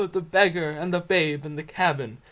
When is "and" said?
0.71-0.91, 1.45-1.59